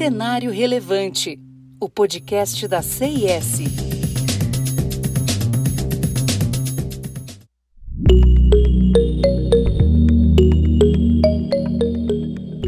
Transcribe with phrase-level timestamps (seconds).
[0.00, 1.38] Cenário Relevante,
[1.78, 3.60] o podcast da CIS.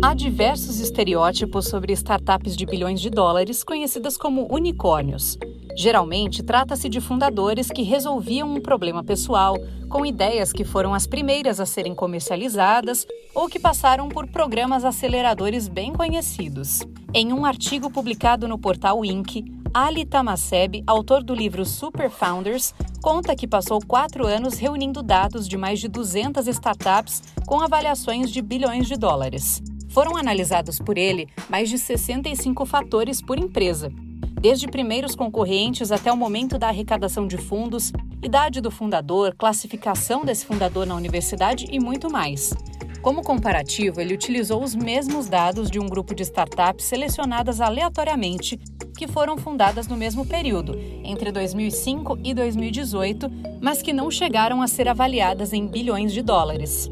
[0.03, 5.39] Há diversos estereótipos sobre startups de bilhões de dólares conhecidas como unicórnios.
[5.75, 9.57] Geralmente, trata-se de fundadores que resolviam um problema pessoal,
[9.89, 15.67] com ideias que foram as primeiras a serem comercializadas ou que passaram por programas aceleradores
[15.67, 16.83] bem conhecidos.
[17.15, 19.45] Em um artigo publicado no portal Inc.,
[19.75, 25.59] Ali Tamaseb, autor do livro Super Founders, conta que passou quatro anos reunindo dados de
[25.59, 29.63] mais de 200 startups com avaliações de bilhões de dólares.
[29.91, 33.93] Foram analisados por ele mais de 65 fatores por empresa,
[34.41, 37.93] desde primeiros concorrentes até o momento da arrecadação de fundos,
[38.23, 42.55] idade do fundador, classificação desse fundador na universidade e muito mais.
[43.03, 48.57] Como comparativo, ele utilizou os mesmos dados de um grupo de startups selecionadas aleatoriamente
[48.97, 53.29] que foram fundadas no mesmo período, entre 2005 e 2018,
[53.61, 56.89] mas que não chegaram a ser avaliadas em bilhões de dólares.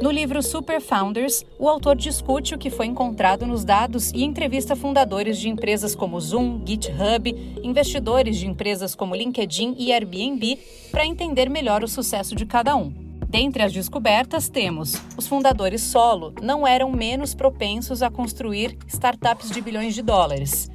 [0.00, 4.74] No livro Super Founders, o autor discute o que foi encontrado nos dados e entrevista
[4.74, 7.30] fundadores de empresas como Zoom, GitHub,
[7.62, 10.58] investidores de empresas como LinkedIn e Airbnb
[10.90, 13.03] para entender melhor o sucesso de cada um.
[13.34, 19.60] Dentre as descobertas, temos: os fundadores solo não eram menos propensos a construir startups de
[19.60, 20.70] bilhões de dólares.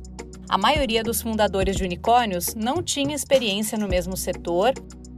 [0.49, 4.73] A maioria dos fundadores de unicórnios não tinha experiência no mesmo setor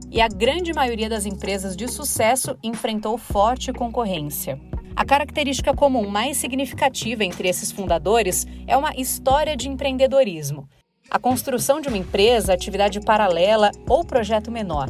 [0.08, 4.60] e a grande maioria das empresas de sucesso enfrentou forte concorrência.
[4.94, 10.68] A característica comum mais significativa entre esses fundadores é uma história de empreendedorismo.
[11.10, 14.88] A construção de uma empresa, atividade paralela ou projeto menor.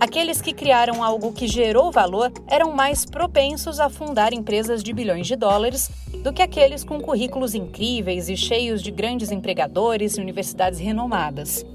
[0.00, 5.26] Aqueles que criaram algo que gerou valor eram mais propensos a fundar empresas de bilhões
[5.26, 5.90] de dólares
[6.24, 11.66] do que aqueles com currículos incríveis e cheios de grandes empregadores e universidades renomadas.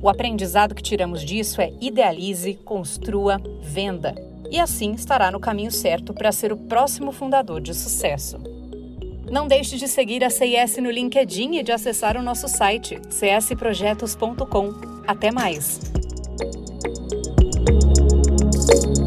[0.00, 4.14] O aprendizado que tiramos disso é idealize, construa, venda.
[4.52, 8.38] E assim estará no caminho certo para ser o próximo fundador de sucesso.
[9.28, 14.74] Não deixe de seguir a CIS no LinkedIn e de acessar o nosso site csprojetos.com.
[15.08, 16.03] Até mais!